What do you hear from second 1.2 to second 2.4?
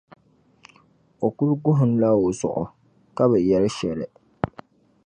O kuli guhinla o